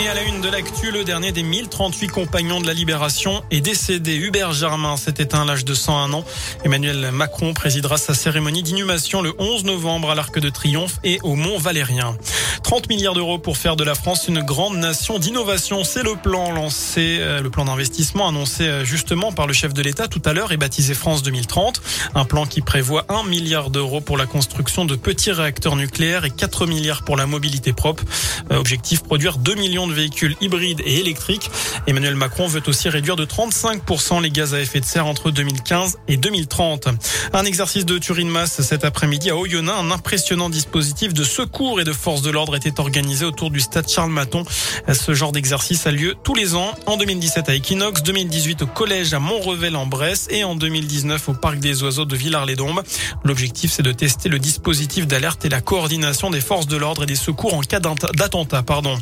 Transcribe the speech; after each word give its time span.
Et 0.00 0.06
à 0.06 0.14
la 0.14 0.22
une 0.22 0.40
de 0.40 0.48
l'actu, 0.48 0.92
le 0.92 1.02
dernier 1.02 1.32
des 1.32 1.42
1038 1.42 2.06
compagnons 2.08 2.60
de 2.60 2.66
la 2.68 2.72
Libération 2.72 3.42
est 3.50 3.60
décédé. 3.60 4.14
Hubert 4.14 4.52
Germain 4.52 4.96
s'est 4.96 5.14
éteint 5.18 5.42
à 5.42 5.44
l'âge 5.44 5.64
de 5.64 5.74
101 5.74 6.12
ans. 6.12 6.24
Emmanuel 6.64 7.10
Macron 7.10 7.52
présidera 7.52 7.98
sa 7.98 8.14
cérémonie 8.14 8.62
d'inhumation 8.62 9.22
le 9.22 9.34
11 9.40 9.64
novembre 9.64 10.10
à 10.10 10.14
l'Arc 10.14 10.38
de 10.38 10.50
Triomphe 10.50 11.00
et 11.02 11.18
au 11.24 11.34
Mont 11.34 11.58
Valérien. 11.58 12.16
30 12.62 12.88
milliards 12.88 13.14
d'euros 13.14 13.38
pour 13.38 13.56
faire 13.56 13.76
de 13.76 13.82
la 13.82 13.94
France 13.94 14.28
une 14.28 14.40
grande 14.40 14.76
nation 14.76 15.18
d'innovation. 15.18 15.82
C'est 15.84 16.02
le 16.02 16.14
plan 16.14 16.52
lancé, 16.52 17.18
euh, 17.18 17.40
le 17.40 17.50
plan 17.50 17.64
d'investissement 17.64 18.28
annoncé 18.28 18.64
euh, 18.64 18.84
justement 18.84 19.32
par 19.32 19.46
le 19.46 19.52
chef 19.52 19.74
de 19.74 19.82
l'État 19.82 20.06
tout 20.06 20.22
à 20.24 20.32
l'heure 20.32 20.52
et 20.52 20.56
baptisé 20.56 20.94
France 20.94 21.22
2030. 21.22 21.80
Un 22.14 22.24
plan 22.24 22.46
qui 22.46 22.60
prévoit 22.60 23.04
1 23.08 23.24
milliard 23.24 23.70
d'euros 23.70 24.00
pour 24.00 24.16
la 24.16 24.26
construction 24.26 24.84
de 24.84 24.94
petits 24.94 25.32
réacteurs 25.32 25.76
nucléaires 25.76 26.24
et 26.24 26.30
4 26.30 26.66
milliards 26.66 27.02
pour 27.02 27.16
la 27.16 27.26
mobilité 27.26 27.72
propre. 27.72 28.04
Euh, 28.52 28.58
objectif 28.58 29.02
produire 29.02 29.38
2 29.38 29.54
millions 29.56 29.87
de 29.88 29.92
véhicules 29.92 30.36
hybrides 30.40 30.82
et 30.84 31.00
électriques. 31.00 31.50
Emmanuel 31.86 32.14
Macron 32.14 32.46
veut 32.46 32.62
aussi 32.66 32.88
réduire 32.88 33.16
de 33.16 33.24
35% 33.24 34.22
les 34.22 34.30
gaz 34.30 34.54
à 34.54 34.60
effet 34.60 34.80
de 34.80 34.84
serre 34.84 35.06
entre 35.06 35.30
2015 35.30 35.98
et 36.08 36.16
2030. 36.16 36.88
Un 37.32 37.44
exercice 37.44 37.84
de 37.84 37.98
Turin 37.98 38.26
masse 38.26 38.60
cet 38.62 38.84
après-midi 38.84 39.30
à 39.30 39.36
Oyonnax. 39.36 39.78
Un 39.78 39.90
impressionnant 39.90 40.50
dispositif 40.50 41.12
de 41.14 41.24
secours 41.24 41.80
et 41.80 41.84
de 41.84 41.92
force 41.92 42.22
de 42.22 42.30
l'ordre 42.30 42.56
était 42.56 42.80
organisé 42.80 43.24
autour 43.24 43.50
du 43.50 43.60
stade 43.60 43.88
Charles 43.88 44.10
Maton. 44.10 44.44
Ce 44.92 45.14
genre 45.14 45.32
d'exercice 45.32 45.86
a 45.86 45.90
lieu 45.90 46.14
tous 46.22 46.34
les 46.34 46.54
ans. 46.54 46.72
En 46.86 46.96
2017 46.96 47.48
à 47.48 47.54
Equinox, 47.54 48.02
2018 48.02 48.62
au 48.62 48.66
collège 48.66 49.14
à 49.14 49.18
Montrevel 49.18 49.76
en 49.76 49.86
Bresse 49.86 50.26
et 50.30 50.44
en 50.44 50.54
2019 50.54 51.28
au 51.28 51.34
parc 51.34 51.58
des 51.58 51.82
oiseaux 51.82 52.04
de 52.04 52.16
Villars-les-Dombes. 52.16 52.82
L'objectif, 53.24 53.72
c'est 53.72 53.82
de 53.82 53.92
tester 53.92 54.28
le 54.28 54.38
dispositif 54.38 55.06
d'alerte 55.06 55.44
et 55.44 55.48
la 55.48 55.60
coordination 55.60 56.30
des 56.30 56.40
forces 56.40 56.66
de 56.66 56.76
l'ordre 56.76 57.02
et 57.02 57.06
des 57.06 57.16
secours 57.16 57.54
en 57.54 57.60
cas 57.60 57.80
d'attentat, 57.80 58.62
pardon. 58.62 58.98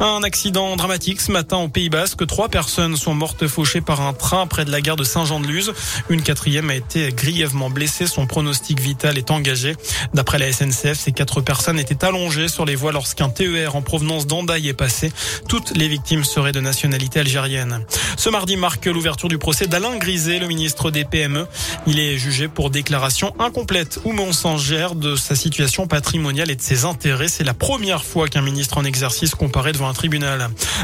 Un 0.00 0.22
accident 0.22 0.76
dramatique 0.76 1.20
ce 1.20 1.32
matin 1.32 1.58
au 1.58 1.68
Pays 1.68 1.88
Basque. 1.88 2.26
Trois 2.26 2.48
personnes 2.48 2.96
sont 2.96 3.14
mortes 3.14 3.46
fauchées 3.46 3.80
par 3.80 4.00
un 4.00 4.12
train 4.12 4.46
près 4.46 4.64
de 4.64 4.70
la 4.70 4.80
gare 4.80 4.96
de 4.96 5.04
Saint-Jean-de-Luz. 5.04 5.72
Une 6.08 6.22
quatrième 6.22 6.70
a 6.70 6.74
été 6.74 7.10
grièvement 7.12 7.70
blessée. 7.70 8.06
Son 8.06 8.26
pronostic 8.26 8.80
vital 8.80 9.16
est 9.18 9.30
engagé. 9.30 9.76
D'après 10.12 10.38
la 10.38 10.52
SNCF, 10.52 10.98
ces 10.98 11.12
quatre 11.12 11.40
personnes 11.40 11.78
étaient 11.78 12.04
allongées 12.04 12.48
sur 12.48 12.64
les 12.64 12.74
voies 12.74 12.92
lorsqu'un 12.92 13.28
TER 13.28 13.76
en 13.76 13.82
provenance 13.82 14.26
d'Andaï 14.26 14.68
est 14.68 14.74
passé. 14.74 15.12
Toutes 15.48 15.76
les 15.76 15.88
victimes 15.88 16.24
seraient 16.24 16.52
de 16.52 16.60
nationalité 16.60 17.20
algérienne. 17.20 17.84
Ce 18.16 18.28
mardi 18.28 18.56
marque 18.56 18.86
l'ouverture 18.86 19.28
du 19.28 19.38
procès 19.38 19.66
d'Alain 19.66 19.96
Griset, 19.96 20.38
le 20.38 20.46
ministre 20.46 20.90
des 20.90 21.04
PME. 21.04 21.46
Il 21.86 22.00
est 22.00 22.18
jugé 22.18 22.48
pour 22.48 22.70
déclaration 22.70 23.34
incomplète 23.38 24.00
ou 24.04 24.12
mensongère 24.12 24.94
de 24.94 25.16
sa 25.16 25.34
situation 25.34 25.86
patrimoniale 25.86 26.50
et 26.50 26.56
de 26.56 26.62
ses 26.62 26.84
intérêts. 26.84 27.28
C'est 27.28 27.44
la 27.44 27.54
première 27.54 28.04
fois 28.04 28.28
qu'un 28.28 28.42
ministre 28.42 28.78
en 28.78 28.84
exercice 28.84 29.34
comparaît 29.34 29.72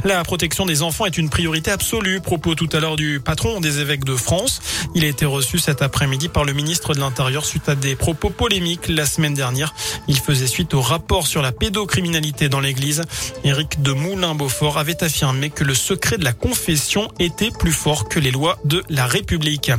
La 0.04 0.22
protection 0.24 0.66
des 0.66 0.82
enfants 0.82 1.06
est 1.06 1.18
une 1.18 1.30
priorité 1.30 1.70
absolue. 1.70 2.20
Propos 2.20 2.54
tout 2.54 2.68
à 2.72 2.80
l'heure 2.80 2.96
du 2.96 3.20
patron 3.20 3.60
des 3.60 3.80
évêques 3.80 4.04
de 4.04 4.16
France. 4.16 4.60
Il 4.94 5.04
a 5.04 5.08
été 5.08 5.24
reçu 5.24 5.58
cet 5.58 5.82
après-midi 5.82 6.28
par 6.28 6.44
le 6.44 6.52
ministre 6.52 6.94
de 6.94 7.00
l'Intérieur 7.00 7.44
suite 7.44 7.68
à 7.68 7.74
des 7.74 7.96
propos 7.96 8.30
polémiques 8.30 8.88
la 8.88 9.06
semaine 9.06 9.34
dernière. 9.34 9.74
Il 10.08 10.18
faisait 10.18 10.46
suite 10.46 10.74
au 10.74 10.80
rapport 10.80 11.26
sur 11.26 11.42
la 11.42 11.52
pédocriminalité 11.52 12.48
dans 12.48 12.60
l'église. 12.60 13.02
Éric 13.44 13.82
de 13.82 13.92
Moulin-Beaufort 13.92 14.78
avait 14.78 15.02
affirmé 15.02 15.50
que 15.50 15.64
le 15.64 15.74
secret 15.74 16.18
de 16.18 16.24
la 16.24 16.32
confession 16.32 17.08
était 17.18 17.50
plus 17.50 17.72
fort 17.72 18.08
que 18.08 18.20
les 18.20 18.30
lois 18.30 18.58
de 18.64 18.82
la 18.88 19.06
République. 19.06 19.70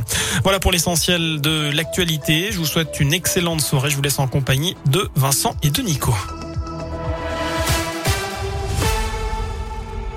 Voilà 0.42 0.60
pour 0.60 0.72
l'essentiel 0.72 1.40
de 1.40 1.70
l'actualité. 1.72 2.48
Je 2.50 2.58
vous 2.58 2.66
souhaite 2.66 2.98
une 3.00 3.12
excellente 3.12 3.60
soirée. 3.60 3.90
Je 3.90 3.96
vous 3.96 4.02
laisse 4.02 4.18
en 4.18 4.28
compagnie 4.28 4.76
de 4.86 5.08
Vincent 5.14 5.54
et 5.62 5.70
de 5.70 5.82
Nico. 5.82 6.14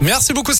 Merci 0.07 0.31
beaucoup. 0.31 0.53